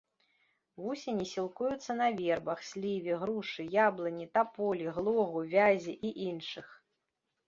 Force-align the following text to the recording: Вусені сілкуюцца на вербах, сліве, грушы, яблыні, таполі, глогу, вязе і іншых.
Вусені 0.83 1.25
сілкуюцца 1.31 1.91
на 1.99 2.07
вербах, 2.21 2.63
сліве, 2.69 3.11
грушы, 3.23 3.65
яблыні, 3.81 4.25
таполі, 4.39 4.87
глогу, 4.95 5.45
вязе 5.53 5.95
і 6.11 6.11
іншых. 6.25 6.67